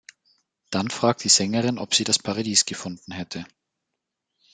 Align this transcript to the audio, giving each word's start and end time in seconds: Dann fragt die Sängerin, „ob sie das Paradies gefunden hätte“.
Dann 0.71 0.89
fragt 0.89 1.23
die 1.23 1.29
Sängerin, 1.29 1.77
„ob 1.77 1.93
sie 1.93 2.03
das 2.03 2.17
Paradies 2.17 2.65
gefunden 2.65 3.11
hätte“. 3.11 3.45